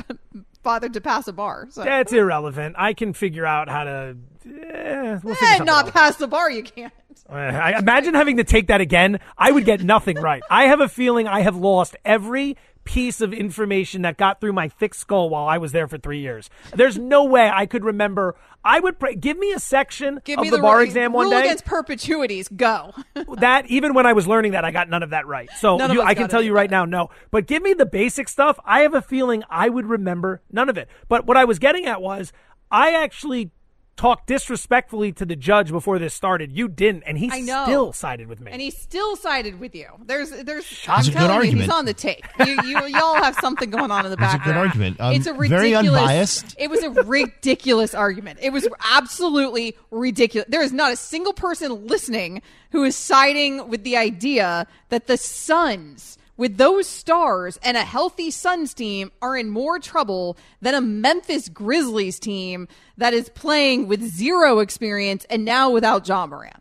[0.63, 1.67] bothered to pass a bar.
[1.71, 1.85] So.
[1.85, 2.77] That's irrelevant.
[2.79, 4.17] I can figure out how to.
[4.47, 5.93] Eh, we'll Eh, not out.
[5.93, 6.93] pass the bar, you can't.
[7.29, 9.19] Uh, I imagine having to take that again.
[9.37, 10.43] I would get nothing right.
[10.49, 14.69] I have a feeling I have lost every piece of information that got through my
[14.69, 16.49] thick skull while I was there for three years.
[16.75, 18.35] There's no way I could remember.
[18.65, 21.25] I would pray, give me a section Give of the, the bar rule- exam one
[21.25, 21.41] rule day.
[21.47, 22.49] against perpetuities.
[22.49, 22.95] Go.
[23.39, 25.51] that even when I was learning that, I got none of that right.
[25.59, 27.11] So you, I can tell you right now, no.
[27.31, 28.59] But give me the basic stuff.
[28.65, 30.89] I have a feeling I would remember none of it.
[31.09, 32.33] But what I was getting at was,
[32.71, 33.51] I actually
[33.97, 36.53] talked disrespectfully to the judge before this started.
[36.53, 38.53] You didn't, and he still sided with me.
[38.53, 39.87] And he still sided with you.
[40.05, 40.69] There's, there's.
[40.87, 41.61] That's I'm a good telling you, argument.
[41.63, 42.27] he's on the take.
[42.45, 44.21] You, you, y'all have something going on in the background.
[44.21, 44.55] That's a background.
[44.55, 45.01] good argument.
[45.01, 46.01] Um, it's a very ridiculous.
[46.01, 46.55] unbiased.
[46.59, 48.39] It was a ridiculous argument.
[48.43, 50.49] It was absolutely ridiculous.
[50.49, 55.17] There is not a single person listening who is siding with the idea that the
[55.17, 56.19] Suns.
[56.37, 61.49] With those stars and a healthy Suns team are in more trouble than a Memphis
[61.49, 62.69] Grizzlies team
[62.99, 66.57] that is playing with zero experience and now without Ja Morant.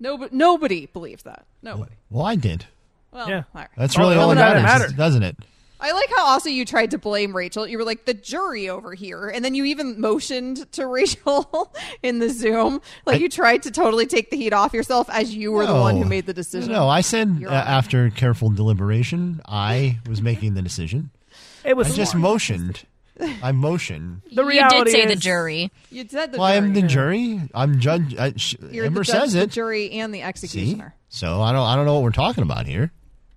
[0.00, 1.44] Nobody, nobody believes that.
[1.62, 1.92] Nobody.
[2.10, 2.64] Well, I did.
[3.12, 3.42] Well, Yeah.
[3.54, 3.68] all right.
[3.76, 4.92] That's really Oh, all that that matters, matters.
[4.94, 5.36] doesn't it?
[5.82, 7.66] I like how also you tried to blame Rachel.
[7.66, 12.20] You were like the jury over here, and then you even motioned to Rachel in
[12.20, 15.50] the Zoom, like I- you tried to totally take the heat off yourself as you
[15.52, 16.72] were the one who made the decision.
[16.72, 21.10] No, I said uh, after careful deliberation, I was making the decision.
[21.64, 22.84] it was I just motioned.
[23.20, 24.22] I motioned.
[24.32, 25.70] the reality you did say the jury.
[25.90, 26.80] You said the Well, I am jury.
[26.80, 27.40] the jury.
[27.54, 28.16] I'm judge.
[28.16, 29.50] I, sh- You're Amber the judge, says the it.
[29.50, 30.94] jury, and the See, executioner.
[31.08, 31.66] so I don't.
[31.66, 32.90] I don't know what we're talking about here.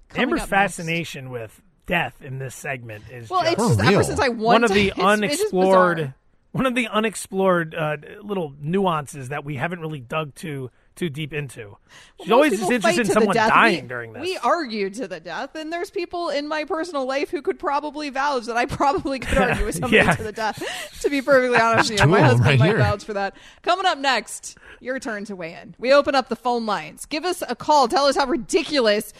[0.10, 0.76] Coming Amber's up next.
[0.78, 4.04] fascination with death in this segment is Well, just it's just ever real.
[4.04, 6.16] since I won one of the it's- it's unexplored bizarre.
[6.52, 11.34] one of the unexplored uh, little nuances that we haven't really dug too too deep
[11.34, 11.76] into.
[12.22, 14.22] She's Most always just interested in someone dying we, during this.
[14.22, 18.10] We argued to the death, and there's people in my personal life who could probably
[18.12, 20.16] vouch that I probably could argue with somebody Yeah.
[20.16, 20.64] to the death.
[21.02, 22.78] To be perfectly honest with There's you, my two of them husband right might here.
[22.78, 23.36] vouch for that.
[23.62, 25.76] Coming up next, your turn to weigh in.
[25.78, 27.06] We open up the phone lines.
[27.06, 27.90] Give us a call.
[27.90, 29.12] Tell us how ridiculous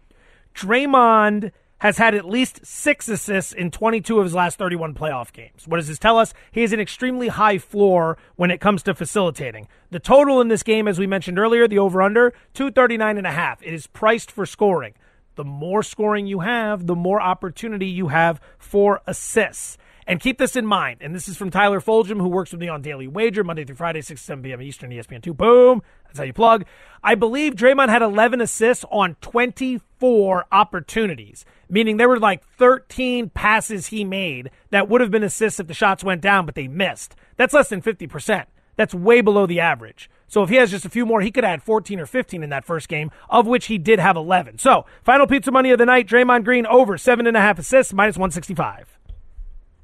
[0.53, 5.67] Draymond has had at least six assists in 22 of his last 31 playoff games.
[5.67, 6.33] What does this tell us?
[6.51, 9.67] He has an extremely high floor when it comes to facilitating.
[9.89, 13.31] The total in this game, as we mentioned earlier, the over under, 239 and a
[13.31, 13.61] half.
[13.63, 14.93] It is priced for scoring.
[15.35, 19.77] The more scoring you have, the more opportunity you have for assists.
[20.05, 20.97] And keep this in mind.
[21.01, 23.75] And this is from Tyler Fulghum, who works with me on Daily Wager, Monday through
[23.75, 24.61] Friday, 6 7 p.m.
[24.61, 25.37] Eastern, E ESPN2.
[25.37, 25.83] Boom.
[26.07, 26.65] That's how you plug.
[27.03, 33.87] I believe Draymond had 11 assists on 24 opportunities, meaning there were like 13 passes
[33.87, 37.15] he made that would have been assists if the shots went down, but they missed.
[37.37, 38.45] That's less than 50%.
[38.75, 40.09] That's way below the average.
[40.27, 42.49] So if he has just a few more, he could add 14 or 15 in
[42.51, 44.59] that first game, of which he did have 11.
[44.59, 47.93] So final pizza money of the night: Draymond Green over seven and a half assists,
[47.93, 48.97] minus 165.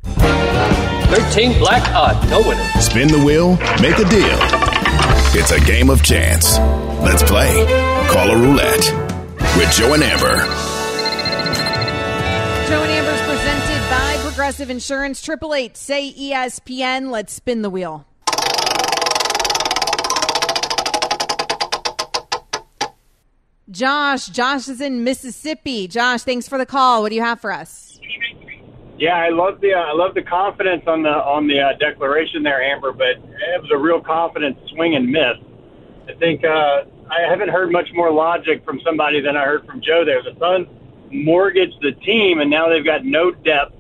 [0.03, 2.63] 13 black odd, no winner.
[2.79, 4.37] Spin the wheel, make a deal.
[5.37, 6.57] It's a game of chance.
[7.01, 7.65] Let's play.
[8.09, 8.93] Caller Roulette
[9.57, 10.74] with Joe and Amber.
[14.45, 15.23] Progressive Insurance.
[15.23, 17.10] Triple eight say ESPN.
[17.10, 18.05] Let's spin the wheel.
[23.71, 25.88] Josh, Josh is in Mississippi.
[25.88, 27.01] Josh, thanks for the call.
[27.01, 27.99] What do you have for us?
[28.99, 32.43] Yeah, I love the uh, I love the confidence on the on the uh, declaration
[32.43, 32.91] there, Amber.
[32.91, 35.38] But it was a real confident swing and miss.
[36.08, 39.81] I think uh, I haven't heard much more logic from somebody than I heard from
[39.81, 40.21] Joe there.
[40.21, 40.67] The Suns
[41.12, 43.73] mortgaged the team, and now they've got no depth,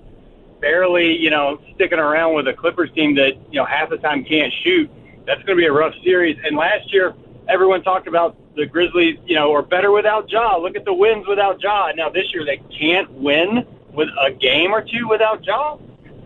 [0.65, 4.25] barely you know sticking around with a Clippers team that you know half the time
[4.25, 4.89] can't shoot.
[5.27, 6.37] That's going to be a rough series.
[6.43, 7.13] And last year,
[7.47, 10.57] everyone talked about the Grizzlies, you know, are better without Ja.
[10.57, 11.91] Look at the wins without Ja.
[11.95, 15.77] Now this year they can't win with a game or two without Ja.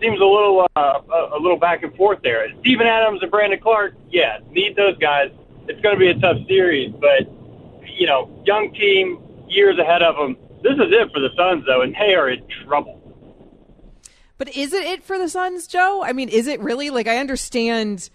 [0.01, 1.01] seems a little uh,
[1.35, 2.47] a, little back and forth there.
[2.61, 5.31] Steven Adams and Brandon Clarke, yeah, need those guys.
[5.67, 7.29] It's going to be a tough series, but
[7.83, 10.37] you know, young team, years ahead of them.
[10.63, 12.98] This is it for the Suns, though, and they are in trouble.
[14.39, 16.01] But is it it for the Suns, Joe?
[16.03, 16.89] I mean, is it really?
[16.89, 18.09] Like, I understand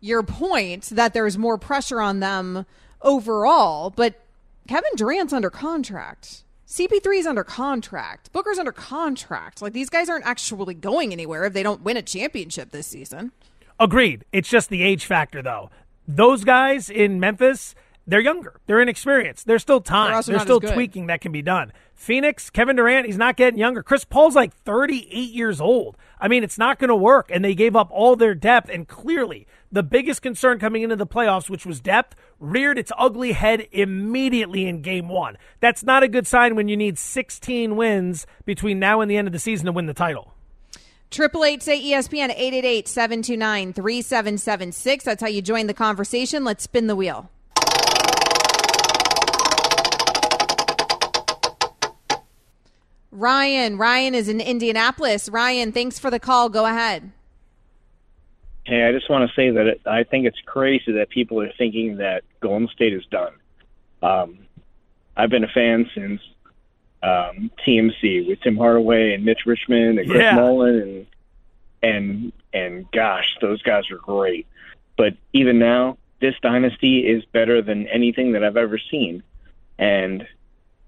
[0.00, 2.66] your point that there's more pressure on them
[3.00, 4.20] overall, but
[4.66, 6.44] Kevin Durant's under contract.
[6.66, 8.30] CP3 is under contract.
[8.32, 9.62] Booker's under contract.
[9.62, 13.32] Like these guys aren't actually going anywhere if they don't win a championship this season.
[13.80, 14.24] Agreed.
[14.32, 15.70] It's just the age factor, though.
[16.06, 17.74] Those guys in Memphis,
[18.08, 18.58] they're younger.
[18.66, 19.46] They're inexperienced.
[19.46, 20.12] There's still time.
[20.12, 21.74] They're, There's still tweaking that can be done.
[21.94, 23.82] Phoenix, Kevin Durant, he's not getting younger.
[23.82, 25.98] Chris Paul's like 38 years old.
[26.18, 27.30] I mean, it's not going to work.
[27.30, 28.70] And they gave up all their depth.
[28.70, 33.32] And clearly, the biggest concern coming into the playoffs, which was depth, reared its ugly
[33.32, 35.36] head immediately in game one.
[35.60, 39.28] That's not a good sign when you need 16 wins between now and the end
[39.28, 40.32] of the season to win the title.
[41.10, 42.34] Triple eight say ESPN
[42.84, 45.02] 888-729-3776.
[45.02, 46.44] That's how you join the conversation.
[46.44, 47.30] Let's spin the wheel.
[53.10, 55.28] Ryan, Ryan is in Indianapolis.
[55.28, 56.48] Ryan, thanks for the call.
[56.48, 57.10] Go ahead.
[58.64, 61.50] Hey, I just want to say that it, I think it's crazy that people are
[61.56, 63.32] thinking that Golden State is done.
[64.02, 64.38] Um,
[65.16, 66.20] I've been a fan since
[67.02, 70.34] um, TMC with Tim Hardaway and Mitch Richmond and Chris Yeah.
[70.36, 71.06] Mullin and
[71.80, 74.46] and and gosh, those guys are great.
[74.96, 79.22] But even now, this dynasty is better than anything that I've ever seen.
[79.78, 80.26] And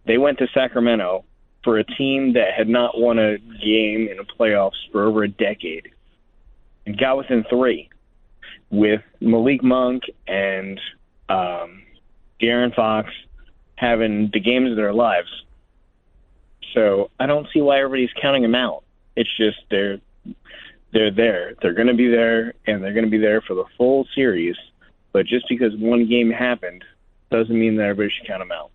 [0.05, 1.25] they went to Sacramento
[1.63, 5.29] for a team that had not won a game in the playoffs for over a
[5.29, 5.91] decade
[6.87, 7.89] and got within three
[8.71, 10.81] with Malik Monk and
[11.29, 11.83] um,
[12.41, 13.11] De'Aaron Fox
[13.77, 15.29] having the games of their lives.
[16.75, 18.85] So I don't see why everybody's counting them out.
[19.17, 19.99] It's just they're
[20.93, 21.55] they're there.
[21.61, 24.57] They're going to be there, and they're going to be there for the full series.
[25.13, 26.85] But just because one game happened
[27.31, 28.71] doesn't mean that everybody should count them out.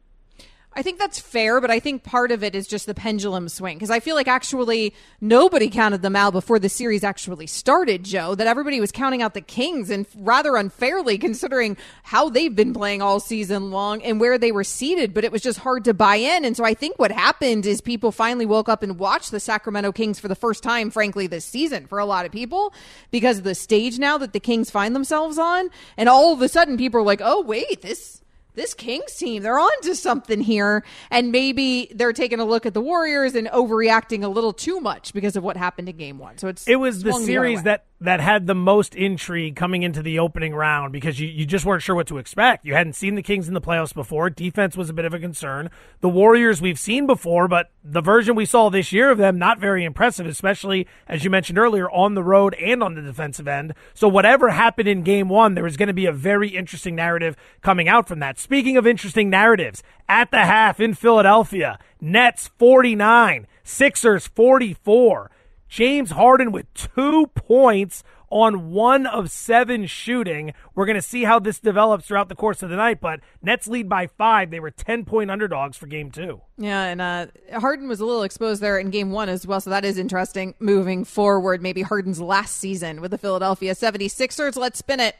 [0.77, 3.77] I think that's fair, but I think part of it is just the pendulum swing
[3.77, 8.35] because I feel like actually nobody counted them out before the series actually started, Joe.
[8.35, 13.01] That everybody was counting out the Kings and rather unfairly considering how they've been playing
[13.01, 16.17] all season long and where they were seated, but it was just hard to buy
[16.17, 16.43] in.
[16.43, 19.93] And so I think what happened is people finally woke up and watched the Sacramento
[19.93, 22.73] Kings for the first time, frankly, this season for a lot of people
[23.11, 25.69] because of the stage now that the Kings find themselves on.
[25.95, 28.21] And all of a sudden people are like, oh, wait, this
[28.55, 30.83] this Kings team, they're on to something here.
[31.11, 35.13] And maybe they're taking a look at the Warriors and overreacting a little too much
[35.13, 36.37] because of what happened in game one.
[36.37, 37.63] So it's It was the series way.
[37.63, 41.65] that that had the most intrigue coming into the opening round because you, you just
[41.65, 42.65] weren't sure what to expect.
[42.65, 44.29] You hadn't seen the Kings in the playoffs before.
[44.29, 45.69] Defense was a bit of a concern.
[46.01, 49.59] The Warriors we've seen before, but the version we saw this year of them not
[49.59, 53.73] very impressive, especially as you mentioned earlier on the road and on the defensive end.
[53.93, 57.35] So whatever happened in game 1, there was going to be a very interesting narrative
[57.61, 58.39] coming out from that.
[58.39, 65.31] Speaking of interesting narratives, at the half in Philadelphia, Nets 49, Sixers 44.
[65.67, 70.53] James Harden with two points on one of seven shooting.
[70.73, 73.67] We're going to see how this develops throughout the course of the night, but Nets
[73.67, 74.51] lead by five.
[74.51, 76.41] They were 10 point underdogs for game two.
[76.57, 79.69] Yeah, and uh, Harden was a little exposed there in game one as well, so
[79.69, 81.61] that is interesting moving forward.
[81.61, 84.55] Maybe Harden's last season with the Philadelphia 76ers.
[84.55, 85.15] Let's spin it.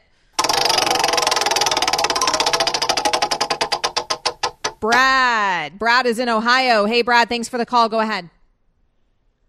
[4.80, 5.78] Brad.
[5.78, 6.84] Brad is in Ohio.
[6.84, 7.88] Hey, Brad, thanks for the call.
[7.88, 8.30] Go ahead.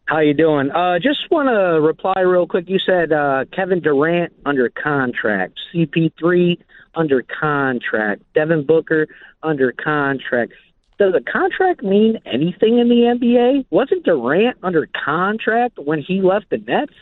[0.07, 0.71] How you doing?
[0.71, 2.69] Uh, just want to reply real quick.
[2.69, 6.57] You said uh, Kevin Durant under contract, CP3
[6.95, 9.07] under contract, Devin Booker
[9.43, 10.53] under contract.
[10.97, 13.65] Does a contract mean anything in the NBA?
[13.69, 16.93] Wasn't Durant under contract when he left the Nets?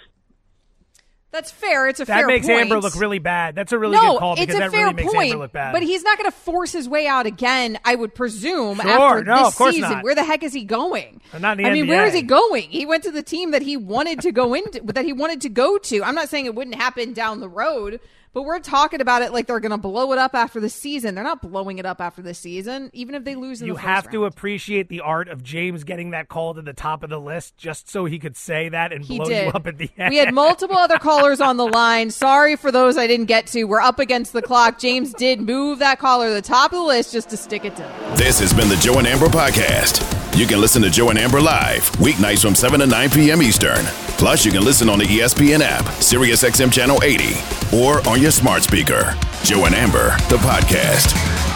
[1.36, 1.88] That's fair.
[1.90, 2.62] It's a that fair That makes point.
[2.62, 3.56] Amber look really bad.
[3.56, 5.44] That's a really no, good call it's because a that fair really makes point, Amber
[5.44, 5.74] look bad.
[5.74, 7.78] But he's not going to force his way out again.
[7.84, 9.92] I would presume Sure, after no, this of course season.
[9.92, 10.04] not.
[10.06, 11.20] Where the heck is he going?
[11.38, 12.70] Not in the I mean, where is he going?
[12.70, 15.50] He went to the team that he wanted to go into, that he wanted to
[15.50, 16.04] go to.
[16.04, 18.00] I'm not saying it wouldn't happen down the road,
[18.36, 21.16] but we're talking about it like they're going to blow it up after the season.
[21.16, 23.80] They're not blowing it up after the season, even if they lose in you the
[23.80, 24.14] first have round.
[24.14, 27.56] to appreciate the art of James getting that call to the top of the list
[27.58, 29.46] just so he could say that and He blow did.
[29.46, 30.12] you up at the end.
[30.12, 32.12] We had multiple other callers on the line.
[32.12, 33.64] Sorry for those I didn't get to.
[33.64, 34.78] We're up against the clock.
[34.80, 37.76] James did move that caller to the top of the list just to stick it
[37.78, 38.18] to him.
[38.18, 40.25] This has been the Joe and Amber Podcast.
[40.36, 43.42] You can listen to Joe and Amber live weeknights from 7 to 9 p.m.
[43.42, 43.86] Eastern.
[44.18, 47.36] Plus, you can listen on the ESPN app, SiriusXM Channel 80,
[47.74, 49.16] or on your smart speaker.
[49.44, 51.55] Joe and Amber, the podcast.